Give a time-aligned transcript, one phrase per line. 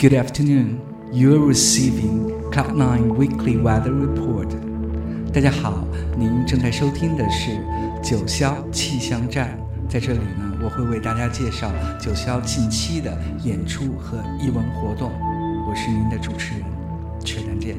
[0.00, 0.80] Good afternoon.
[1.12, 4.48] You are receiving Cloud Nine Weekly Weather Report.
[5.30, 5.84] 大家好，
[6.16, 7.50] 您正在收听的是
[8.02, 9.58] 九霄气象站。
[9.90, 13.14] 在这里呢，我会为大家介绍九霄近期的
[13.44, 15.12] 演出和艺文活动。
[15.68, 16.64] 我是您的主持人，
[17.22, 17.76] 车展见。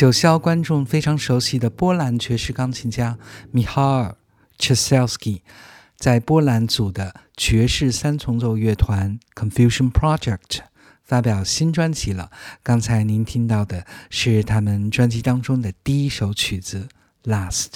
[0.00, 3.18] 九霄观众非常熟悉的波兰爵士钢琴家
[3.50, 4.16] 米哈尔·
[4.58, 5.42] c h e s e l s k i
[5.94, 10.60] 在波兰组的爵士三重奏乐团 Confusion Project
[11.04, 12.30] 发表新专辑了。
[12.62, 16.88] 刚才您听到的是他们专辑当中的第一首曲子
[17.30, 17.66] 《Last》。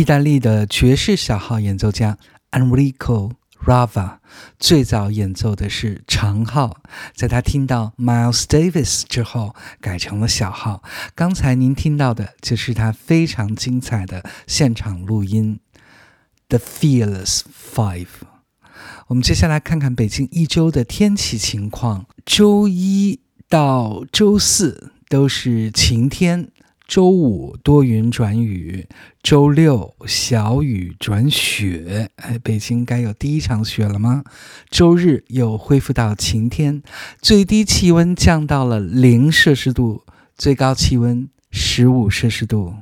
[0.00, 2.16] 意大利的爵士小号演奏家
[2.52, 3.32] Enrico
[3.66, 4.16] Rava
[4.58, 6.78] 最早演奏的是长号，
[7.14, 10.82] 在他听到 Miles Davis 之后，改成了小号。
[11.14, 15.60] 刚才您听到的就是他非常精彩的现场录音
[16.48, 17.42] 《The Fearless
[17.74, 18.06] Five》。
[19.08, 26.48] 我们接下来看看北京一周的天气情况，周一到周四都是晴天。
[26.90, 28.84] 周五多云转雨，
[29.22, 32.10] 周六小雨转雪。
[32.16, 34.24] 哎，北京该有第一场雪了吗？
[34.70, 36.82] 周日又恢复到晴天，
[37.22, 40.02] 最低气温降到了零摄氏度，
[40.36, 42.74] 最高气温十五摄氏度。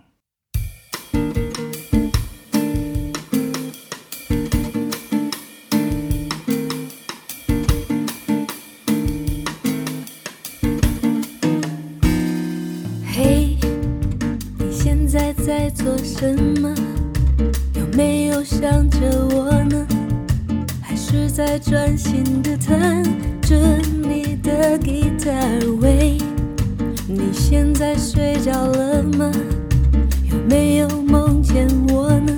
[16.18, 16.74] 什么？
[17.74, 18.98] 有没有想着
[19.30, 19.86] 我呢？
[20.82, 23.04] 还是在专心的弹
[23.40, 23.54] 着
[24.02, 25.30] 你的吉他？
[25.80, 26.18] 喂，
[27.06, 29.30] 你现在睡着了吗？
[30.24, 32.32] 有没有梦见我呢？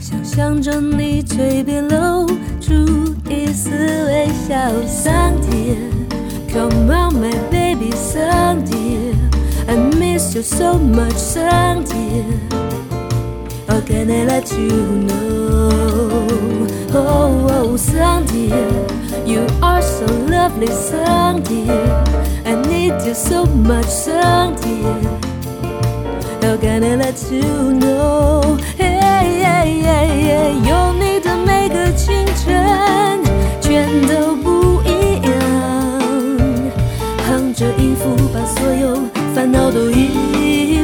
[0.00, 2.28] 想象着你嘴边露
[2.60, 2.72] 出
[3.28, 3.70] 一丝
[4.06, 4.54] 微笑。
[4.86, 9.16] Sandy，come on my baby，Sandy。
[9.66, 12.22] I miss you so much, Sandy.
[13.75, 14.69] How can I let you
[15.07, 16.67] know?
[16.93, 18.51] Oh, oh, Sandy,
[19.25, 21.69] you are so lovely, Sandy.
[22.45, 24.83] I need you so much, Sandy.
[26.41, 28.57] How can I let you know?
[28.77, 33.21] Hey, hey, hey, hey，有你的每个清晨，
[33.61, 35.31] 全都不一样。
[37.29, 38.99] 哼着音符，把所有。
[39.33, 40.74] 烦恼都遗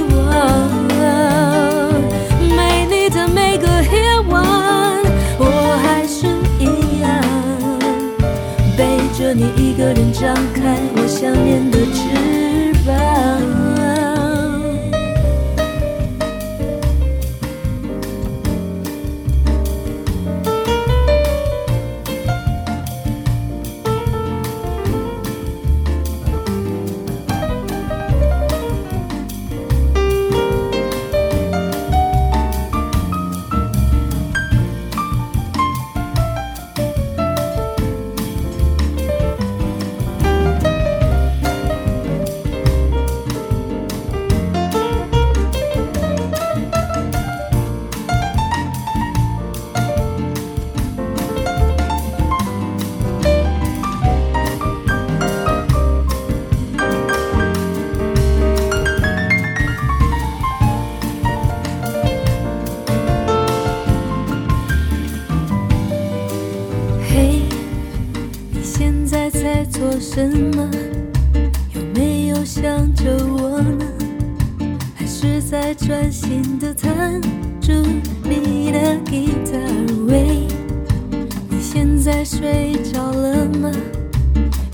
[9.94, 12.31] 人张开我想念的翅
[70.14, 70.70] 什么？
[71.75, 73.87] 有没有想着我呢？
[74.94, 77.18] 还是在专心的弹
[77.62, 77.72] 着
[78.22, 79.59] 你的吉他？
[80.07, 80.46] 喂，
[81.48, 83.72] 你现在睡着了吗？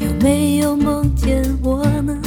[0.01, 2.19] 有没有梦见我呢？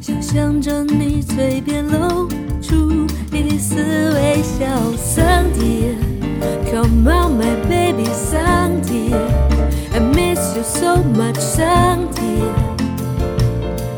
[0.00, 2.28] 想象着你嘴边露
[2.62, 3.74] 出一丝
[4.14, 4.64] 微笑
[4.96, 5.96] ，Sun dear.
[6.70, 9.18] Come on, my baby, Sun dear.
[9.50, 9.51] I
[10.14, 12.52] miss you so much, Sun dear.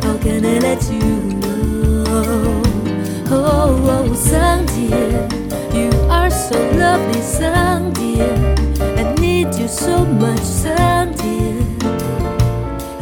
[0.02, 1.00] How can I let you
[1.42, 2.62] know?
[3.30, 5.28] Oh, oh, Sun dear.
[5.72, 8.32] You are so lovely, Sun dear.
[8.98, 11.60] I need you so much, Sun dear.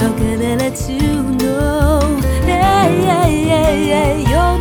[0.00, 2.00] How can I let you know?
[2.44, 4.58] Hey, hey, hey, hey, 有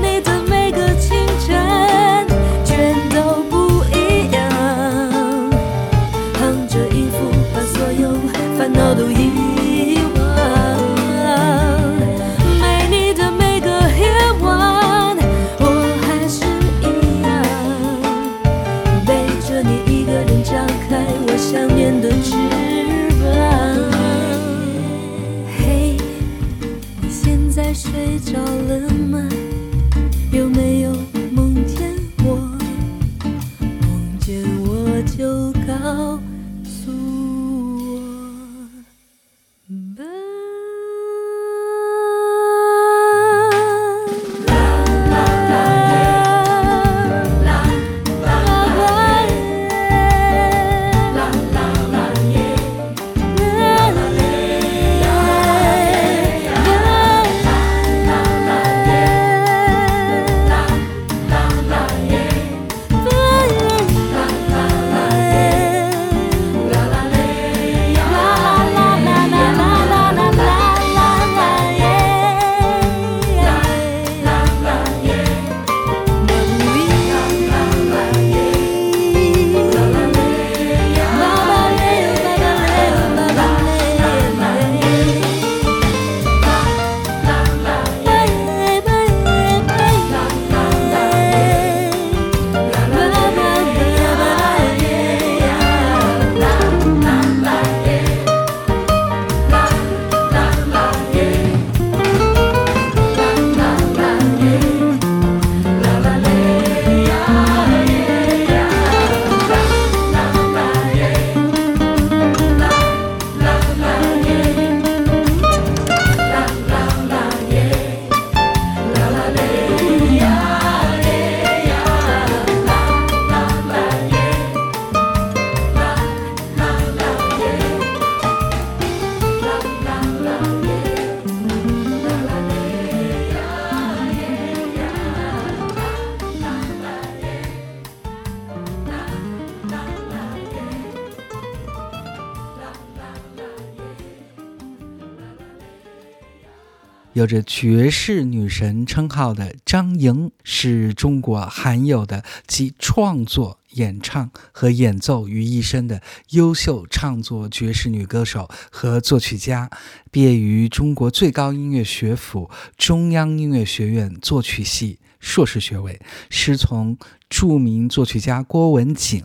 [147.31, 159.69] 着爵士女神称号的张莹，是中国罕有的集创作、演唱和演奏于一身的优秀唱作爵士女歌手和作曲家。
[160.11, 166.97] 毕业于中国最高音乐学府中央音乐学院作曲系硕士学位，师从
[167.29, 169.23] 著名作曲家郭文景，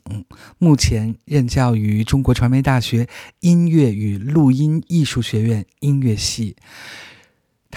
[0.58, 3.08] 目前任教于中国传媒大学
[3.40, 6.54] 音乐与录音艺术学院音乐系。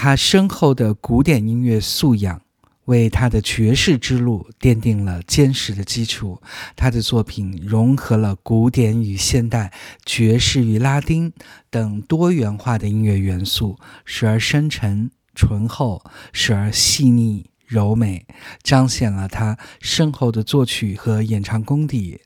[0.02, 2.42] 他深厚的古典音乐素养，
[2.86, 6.42] 为他的爵士之路奠定了坚实的基础。
[6.78, 9.74] 他的作品融合了古典与现代、
[10.06, 11.34] 爵士与拉丁
[11.70, 18.26] 等多元化的音乐元素，时而深沉醇厚，时而细腻柔美，
[18.64, 22.22] 彰显了他深厚的作曲和演唱功底。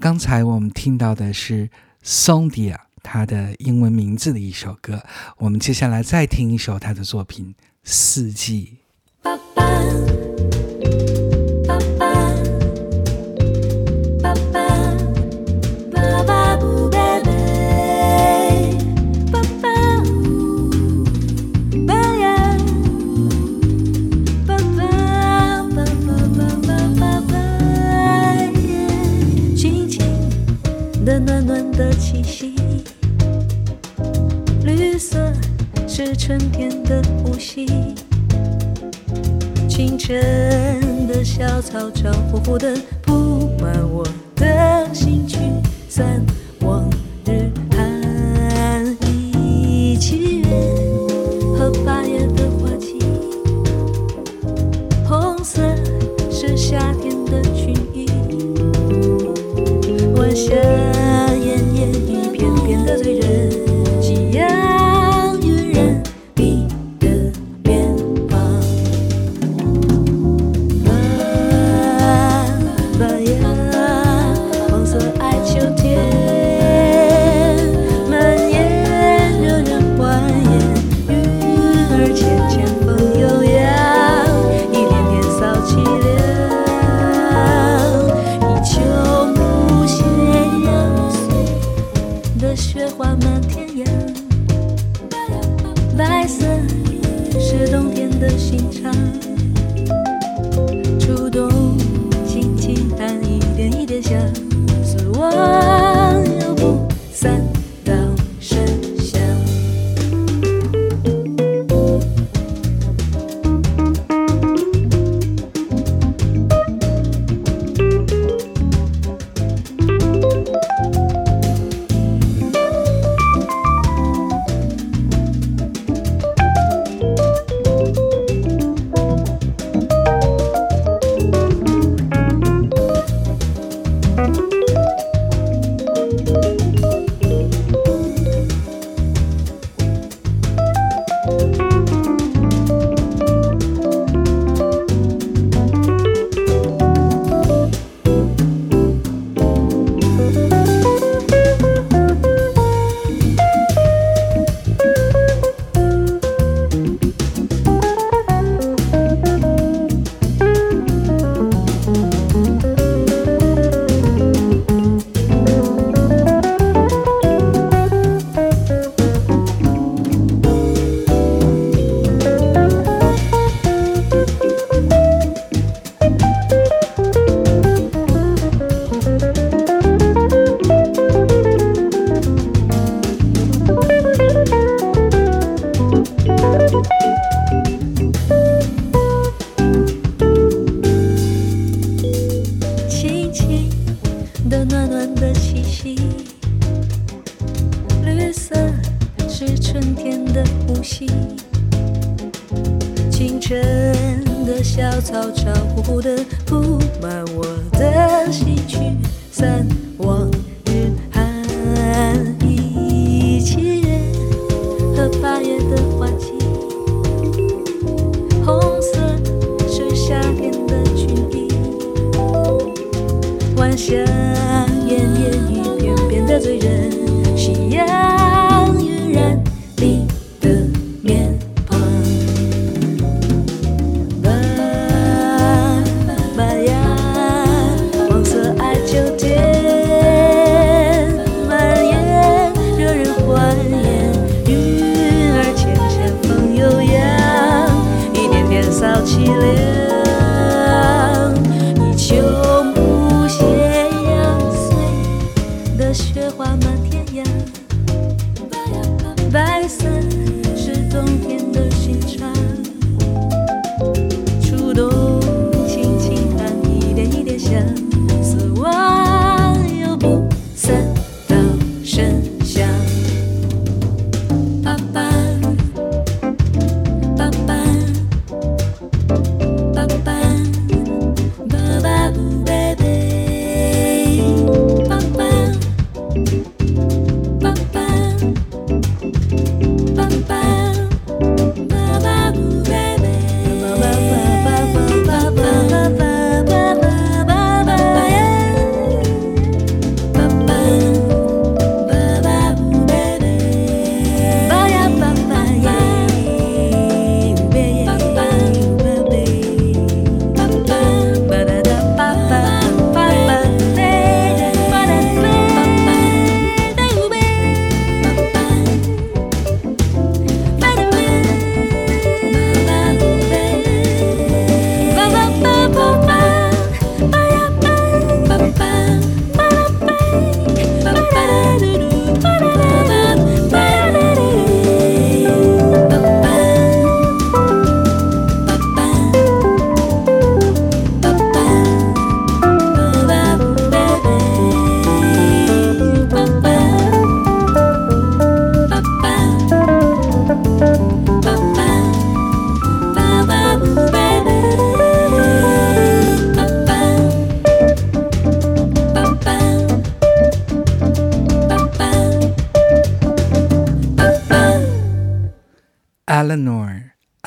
[0.00, 1.68] 刚才我们听到的是
[2.02, 2.78] Sondia。
[3.02, 5.02] 他的英文名字的一首歌，
[5.38, 8.78] 我们接下来再听一首他的作品《四季》。
[9.22, 9.64] 爸爸，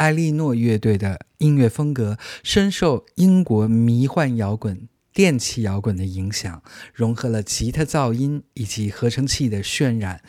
[0.06, 6.62] 埃莉诺乐队的音乐风格深受英国迷幻摇滚电气摇滚的影响
[6.94, 10.22] 融合了吉他噪音以及合成器的渲染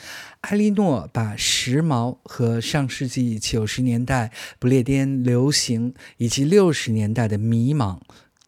[0.42, 8.00] 埃莉诺把时髦和上世纪九十年代不列颠流行以及六十年代的迷茫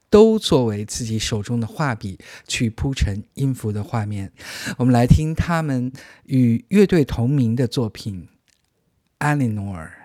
[0.09, 4.33] 都作为自己手中的画笔去铺陈音符的画面
[4.79, 5.93] 我们来听他们
[6.25, 8.29] 与乐队同名的作品
[9.19, 9.98] 艾莉诺尔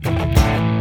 [0.00, 0.77] Bye.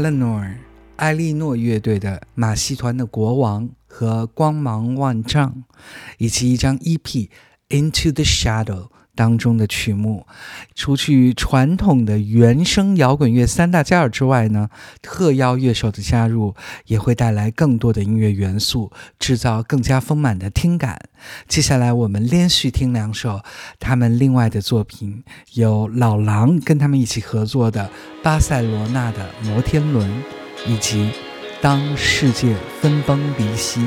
[0.00, 0.54] Eleanor，
[0.96, 5.64] 艾莉诺乐队的马戏团的国王和光芒万丈，
[6.18, 8.88] 以及一张 EP《Into the Shadow》。
[9.15, 10.25] 当中的曲目，
[10.73, 14.69] 除去传统的原声摇滚乐三大家之外呢，
[15.01, 16.55] 特邀乐手的加入
[16.85, 20.99] 也会带来更多的音乐元素，制造更加丰满的听感。
[21.47, 23.41] 接下来我们连续听两首
[23.79, 27.85] 他们另外的作品，有老狼跟他们一起合作的
[28.23, 30.09] 《巴塞罗那的摩天轮》，
[30.65, 31.05] 以及
[31.61, 33.81] 《当世界分崩离析》。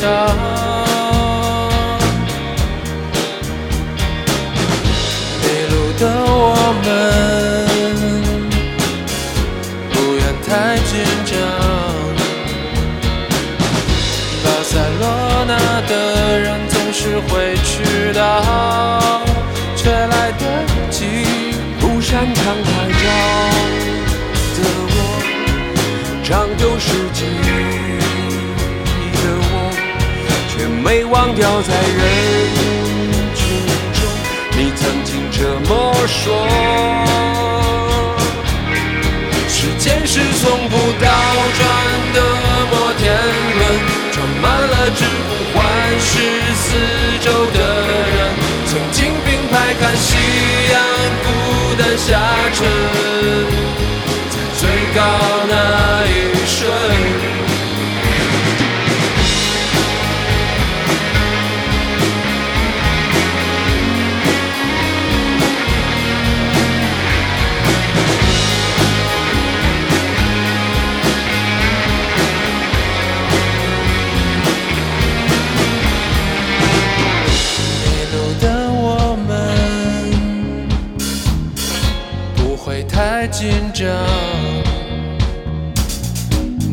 [0.00, 0.08] 上。
[5.42, 6.86] 迷路的我们，
[9.90, 10.48] 不愿太
[10.86, 10.90] 紧
[11.26, 11.30] 张。
[14.44, 14.70] 巴塞
[15.00, 15.02] 罗
[15.48, 15.52] 那
[15.88, 15.92] 的
[16.38, 18.20] 人总是会迟到，
[19.74, 20.42] 却来得
[20.90, 21.04] 及，
[21.80, 22.77] 不擅长逃。
[30.88, 32.00] 没忘掉在人
[33.34, 33.44] 群
[33.92, 34.00] 中，
[34.56, 36.48] 你曾经这么说。
[39.46, 41.06] 时间是从不倒
[41.58, 41.60] 转
[42.14, 42.18] 的
[42.70, 43.04] 摩天
[43.58, 43.62] 轮，
[44.12, 45.60] 装满了只顾环
[46.00, 46.10] 视
[46.56, 46.64] 四
[47.20, 47.58] 周的
[48.16, 48.16] 人。
[48.64, 50.16] 曾经并排看夕
[50.72, 50.74] 阳
[51.22, 51.26] 孤
[51.76, 52.18] 单下
[52.54, 52.66] 沉，
[54.30, 54.62] 在最
[54.96, 54.98] 高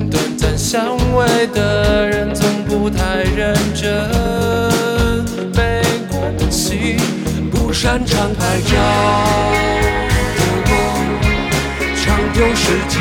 [0.10, 4.10] 短暂相偎的人从不太认真。
[5.54, 6.98] 悲观的心，
[7.52, 8.74] 不擅长拍照
[10.36, 10.72] 的我，
[11.96, 12.98] 长丢失记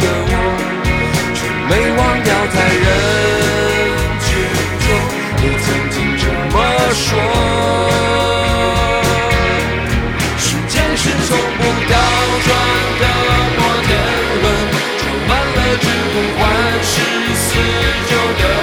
[0.00, 0.32] 的我，
[1.34, 1.38] 却
[1.68, 2.86] 没忘掉在人
[4.24, 4.26] 群
[4.80, 4.86] 中，
[5.36, 6.54] 你曾经这么
[6.94, 8.35] 说。
[18.08, 18.55] 深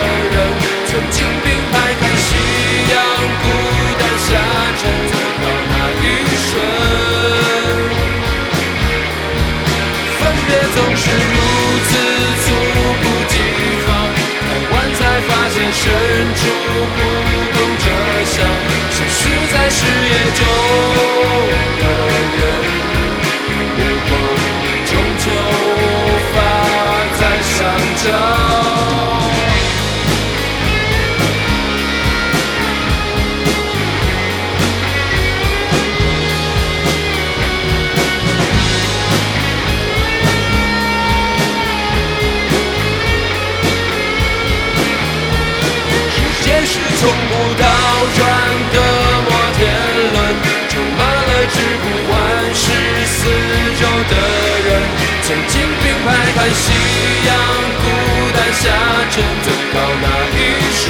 [55.34, 56.72] 曾经并排看夕
[57.26, 57.34] 阳
[57.82, 57.84] 孤
[58.38, 58.70] 单下
[59.10, 60.40] 沉最高那一
[60.78, 60.86] 瞬，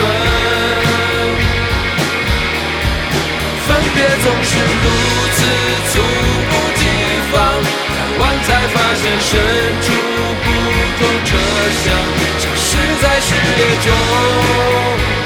[3.65, 4.51] 分别总是
[4.83, 4.85] 如
[5.31, 5.37] 此
[5.87, 5.95] 猝
[6.49, 6.83] 不及
[7.31, 7.33] 防，
[7.87, 9.31] 看完才发现身
[9.81, 9.85] 处
[10.43, 10.45] 不
[10.99, 11.29] 同车
[11.79, 11.85] 厢。
[12.37, 12.67] 消失
[13.01, 13.87] 在视野中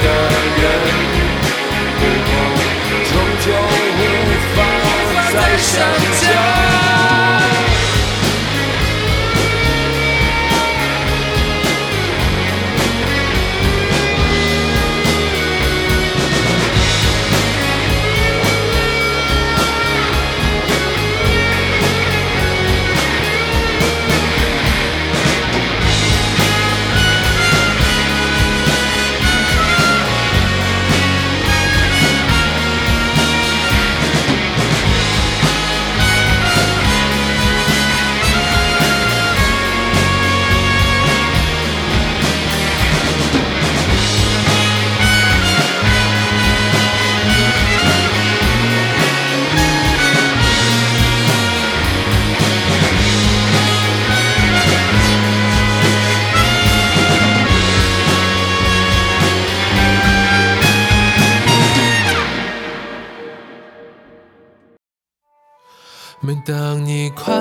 [0.00, 0.06] 的
[0.60, 0.62] 人，
[1.98, 2.30] 最后
[3.10, 3.10] 终
[3.40, 3.46] 究
[3.98, 4.00] 无
[4.54, 4.56] 法
[5.32, 5.66] 再相
[6.20, 6.57] 交。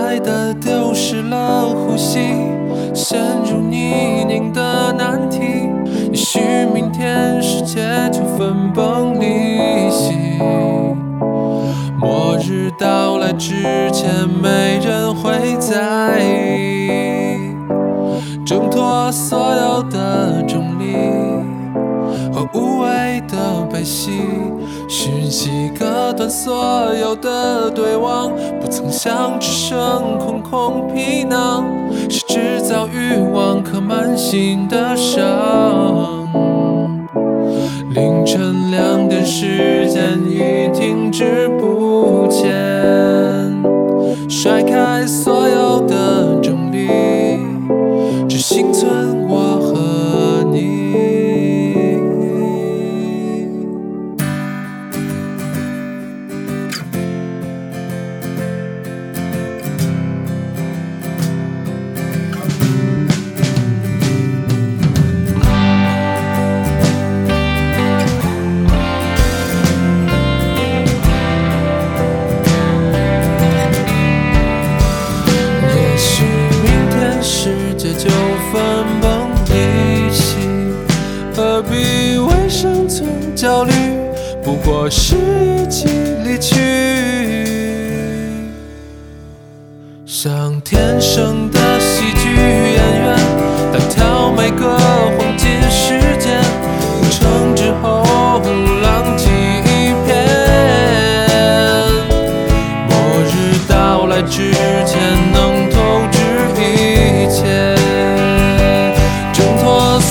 [0.08, 2.20] 爱的丢失了呼吸，
[2.94, 5.42] 陷入泥泞的难题，
[6.12, 6.40] 也许
[6.74, 10.14] 明天世界就分崩离析。
[12.00, 14.10] 末日到来之前，
[14.42, 17.54] 没人会在意，
[18.46, 20.96] 挣脱所有的重力。
[22.32, 22.77] 和无
[23.78, 24.12] 谓的悲喜，
[24.88, 31.66] 讯息割断所有的对望，不曾想只剩空空皮囊，
[32.10, 35.24] 是制造欲望刻满心的伤。
[37.94, 42.50] 凌晨两点，时间已停滞不前，
[44.30, 45.96] 甩开所有的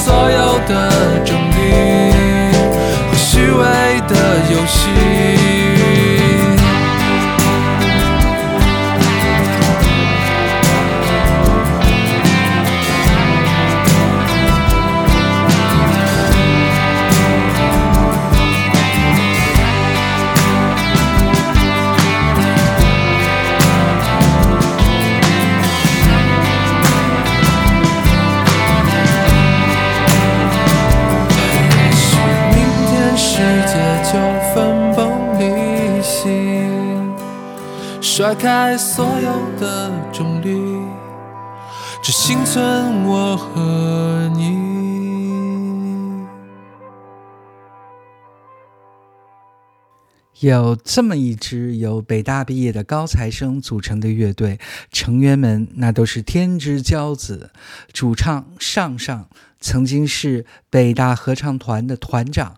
[0.06, 1.55] 所有的整
[38.48, 40.80] 开所有的重力，
[42.00, 44.54] 只幸存我和你。
[50.38, 54.60] 有这么一支由北大毕业的高材生组成的乐队，
[54.92, 57.50] 成员们那都是天之骄子。
[57.92, 59.28] 主唱上上
[59.58, 62.54] 曾经是北大合唱团的团长，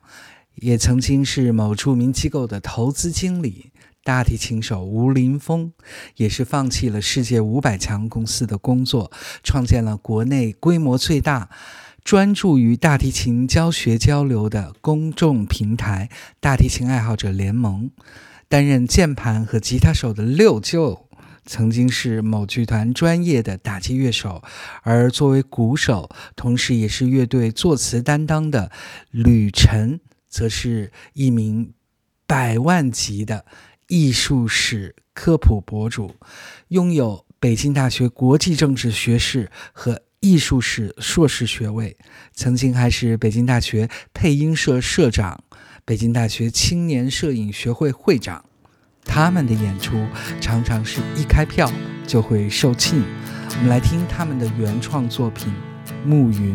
[0.56, 3.72] 也曾经是某著名机构的投资经理。
[4.08, 5.70] 大提琴手吴林峰
[6.16, 11.50] 也是放弃了世界五百强公司的工作，创建了国内规模最大。
[12.02, 16.08] 专注于大提琴教学交流的公众平台
[16.40, 17.90] “大提琴爱好者联盟”，
[18.48, 21.06] 担任键盘和吉他手的六舅，
[21.44, 24.42] 曾经是某剧团专业的打击乐手，
[24.84, 28.72] 而作为鼓手，同时也是乐队作词担当的
[29.10, 30.00] 吕晨，
[30.30, 31.74] 则是一名
[32.26, 33.44] 百万级的
[33.88, 36.14] 艺术史科普博主，
[36.68, 41.96] 拥有北京大学国际政治学士和艺术史硕士学位，
[42.34, 45.42] 曾经还是北京大学配音社社长、
[45.86, 48.44] 北京大学青年摄影学会会长。
[49.04, 50.06] 他们的演出
[50.38, 51.72] 常常是一开票
[52.06, 53.02] 就会售罄。
[53.52, 55.50] 我们来听他们的原创作品
[56.06, 56.54] 《暮云》。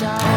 [0.00, 0.29] shine.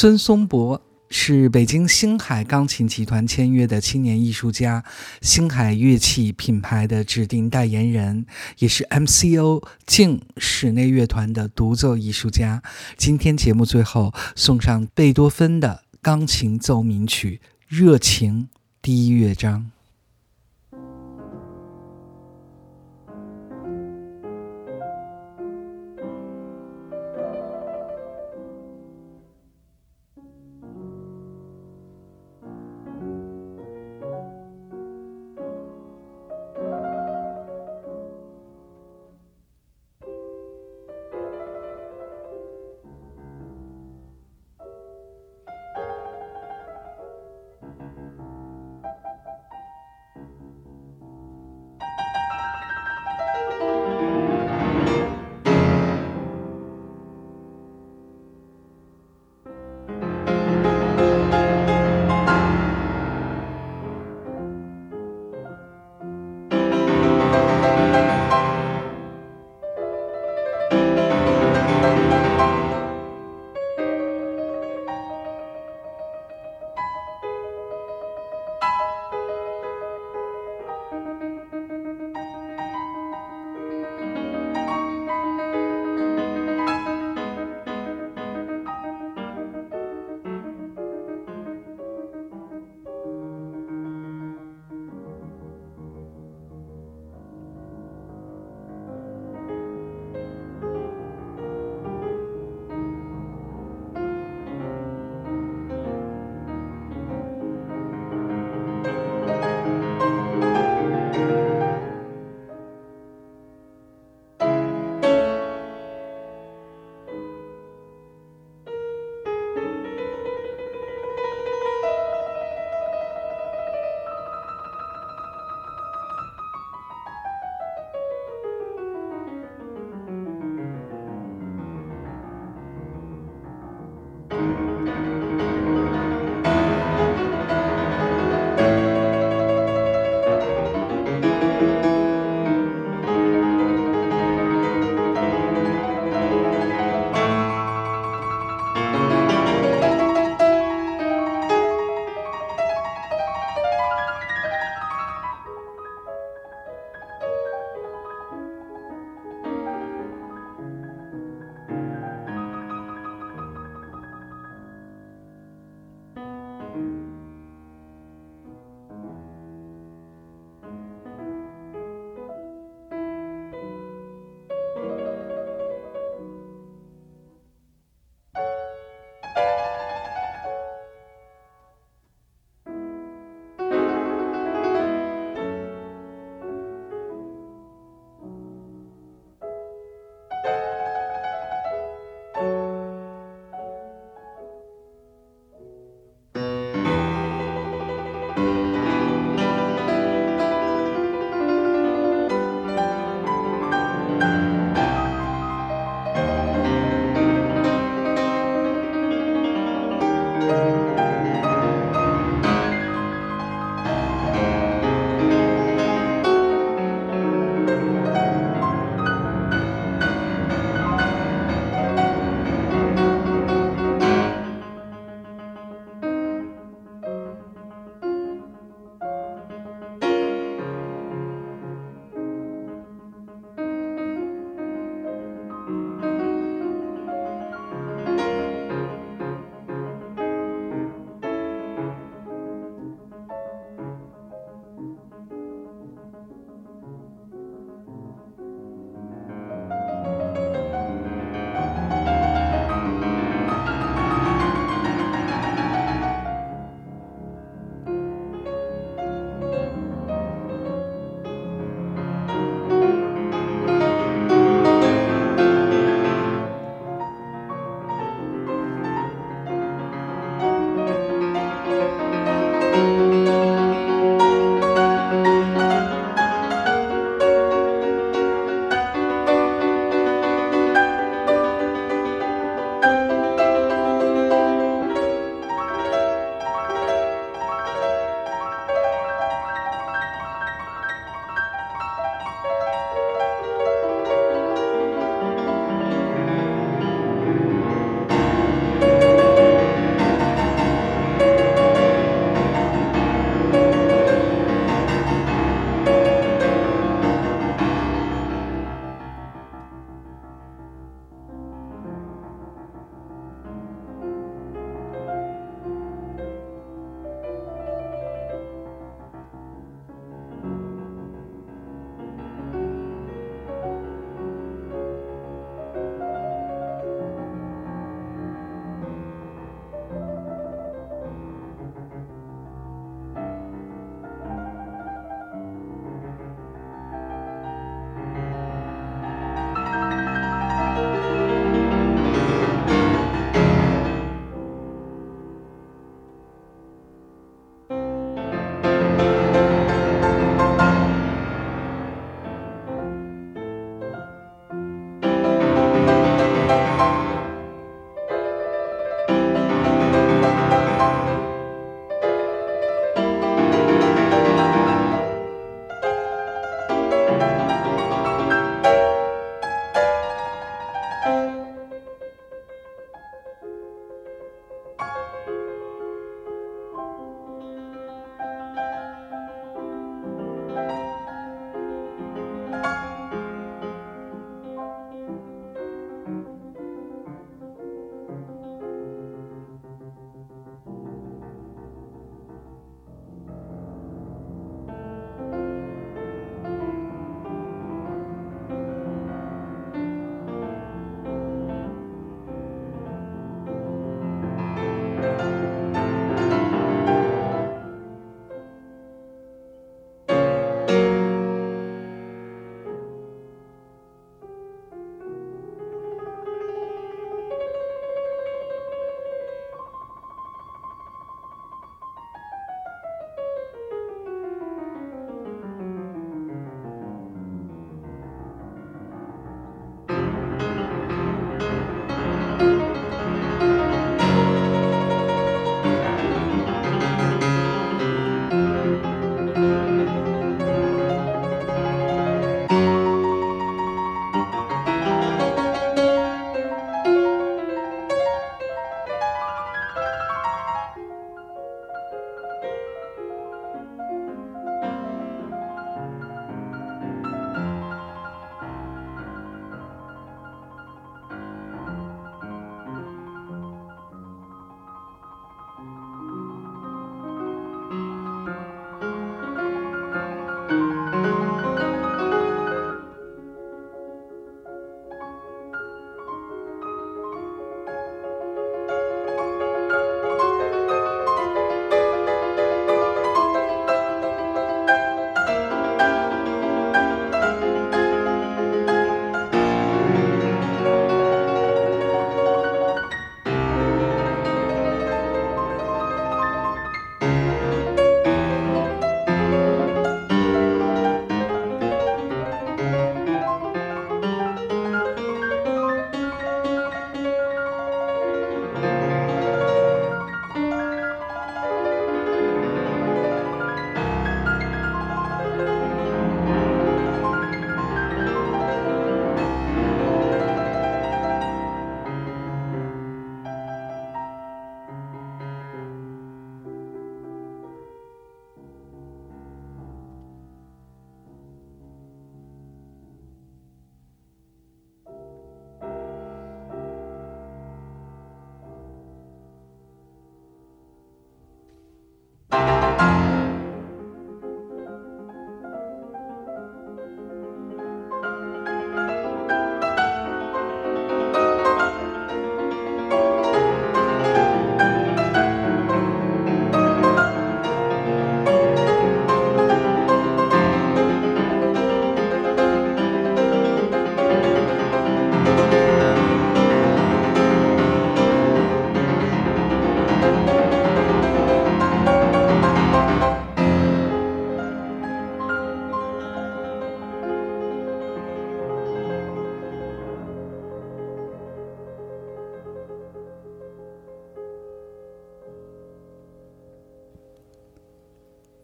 [0.00, 0.80] 孙松柏
[1.10, 4.84] 是北京星海钢琴集团签约的青年艺术家，
[5.22, 8.24] 星海乐器品牌的指定代言人，
[8.60, 12.62] 也是 MCO 静室内乐团的独奏艺术家。
[12.96, 18.42] 今天节目最后送上贝多芬的钢琴奏鸣曲《热情》
[18.80, 19.72] 第一乐章。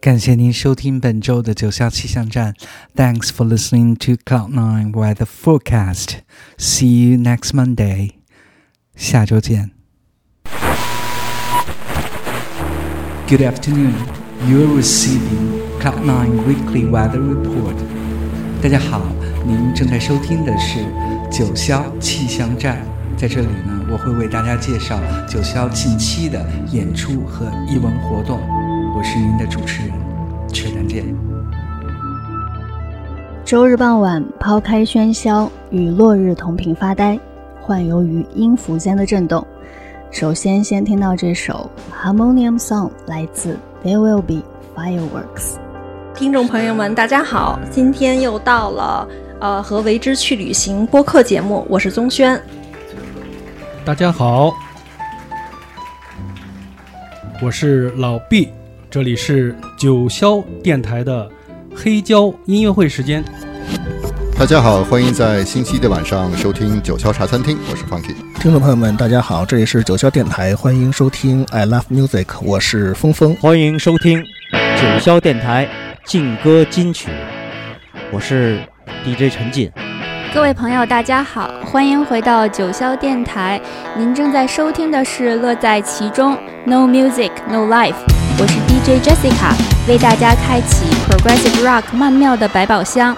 [0.03, 2.53] 感谢您收听本周的九霄气象站。
[2.95, 6.19] Thanks for listening to Cloud Nine Weather Forecast.
[6.57, 8.11] See you next Monday.
[8.95, 9.71] 下周见。
[13.27, 13.93] Good afternoon.
[14.47, 17.75] You are receiving Cloud Nine Weekly Weather Report.
[18.61, 19.01] 大家好，
[19.45, 20.79] 您正在收听的是
[21.29, 22.81] 九霄气象站。
[23.17, 24.97] 在这里呢，我会为大家介绍
[25.27, 28.39] 九霄近期的演出和艺文活动。
[28.96, 29.92] 我是您的主持人
[30.52, 31.04] 曲兰健。
[33.44, 37.18] 周日傍晚，抛开喧嚣，与落日同频发呆，
[37.60, 39.44] 幻游于音符间的震动。
[40.12, 41.68] 首先，先听到这首
[42.06, 44.44] 《Harmonium Song》，来自 There Will Be
[44.76, 45.56] Fireworks。
[46.14, 49.08] 听众朋友们，大家好，今天又到了
[49.40, 52.40] 呃和为之去旅行播客节目，我是宗轩。
[53.84, 54.52] 大家好，
[57.42, 58.48] 我是老毕。
[58.94, 61.28] 这里是九霄电台的
[61.74, 63.24] 黑胶音乐会时间。
[64.38, 68.14] 大家好，欢迎在星期一的晚上收听九霄茶餐厅，我是 Funky。
[68.40, 73.34] 听众朋友们，大家好，这里是九霄电台，欢迎收听 I Love Music，我是峰峰。
[73.40, 74.22] 欢迎收听
[74.52, 75.68] 九霄电台
[76.04, 77.10] 劲歌金曲，
[78.12, 78.60] 我是
[79.04, 79.72] DJ 陈进。
[80.32, 83.60] 各位朋友，大家好，欢迎回到九霄电台。
[83.98, 87.96] 您正在收听的是《乐在其中》，No Music No Life。
[88.36, 89.56] 我是 DJ Jessica，
[89.88, 93.16] 为大家开启 Progressive Rock 曼妙的百宝箱。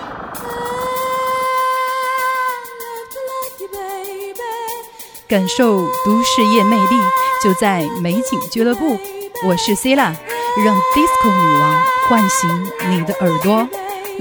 [5.26, 6.94] 感受都市夜魅力，
[7.42, 8.96] 就在美景俱乐部。
[9.44, 10.16] 我是 c i l a
[10.64, 12.48] 让 Disco 女王唤醒
[12.88, 13.68] 你的耳朵。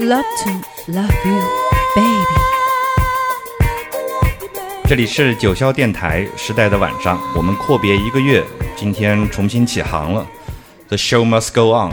[0.00, 0.50] Love to
[0.92, 1.42] love you,
[1.94, 2.26] baby。
[4.88, 8.44] 这里是九霄电台时代的晚上，我们阔别一个月，
[8.74, 10.26] 今天重新起航了。
[10.88, 11.92] The show must go on。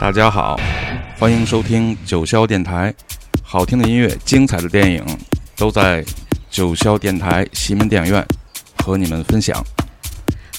[0.00, 0.58] 大家好，
[1.16, 2.92] 欢迎收听九霄电台，
[3.40, 5.04] 好听的音乐、精彩的电影
[5.56, 6.04] 都在
[6.50, 8.26] 九霄电台西门电影院
[8.82, 9.64] 和你们分享。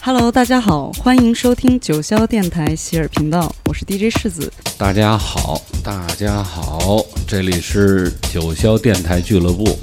[0.02, 4.54] Hello，大家好，欢迎收听九霄电台喜尔频道，我是 DJ 世子。
[4.78, 9.78] 大家好，大家好，这里是九霄电台俱乐部，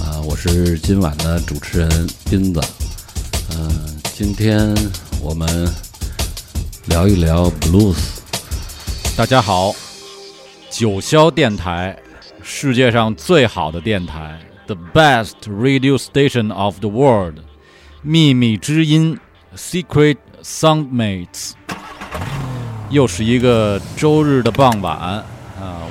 [0.00, 2.60] 啊，我是今晚的主持人斌子，
[3.52, 4.72] 嗯，今天。
[5.20, 5.48] 我们
[6.86, 8.20] 聊一聊 blues。
[9.16, 9.74] 大家好，
[10.70, 11.98] 九霄电台，
[12.40, 14.38] 世界上最好的电台
[14.68, 17.38] ，the best radio station of the world，
[18.02, 19.18] 秘密之音
[19.56, 21.54] ，secret soundmates。
[22.90, 25.24] 又是一个周日的傍晚啊，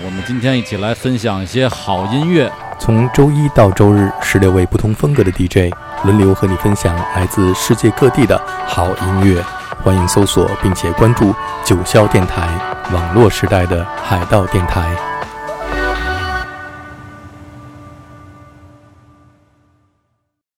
[0.05, 2.49] 我们今天一起来分享一些好音乐。
[2.83, 5.73] 从周一到周日，十六位不同风格的 DJ。
[6.03, 9.41] 轮流和你分享来自世界各地的好音乐，
[9.81, 12.49] 欢迎搜索并且关注九霄电台，
[12.91, 15.12] 网络时代的海盗电台。